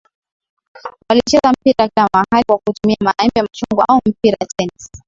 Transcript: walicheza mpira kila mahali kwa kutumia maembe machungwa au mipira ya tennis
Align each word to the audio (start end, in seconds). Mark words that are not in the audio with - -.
walicheza 1.09 1.51
mpira 1.51 1.87
kila 1.87 2.07
mahali 2.13 2.43
kwa 2.47 2.57
kutumia 2.57 2.97
maembe 3.01 3.41
machungwa 3.41 3.85
au 3.89 4.01
mipira 4.05 4.37
ya 4.39 4.47
tennis 4.47 4.89